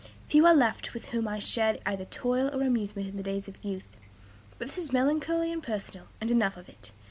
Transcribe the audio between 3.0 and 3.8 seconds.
in the days of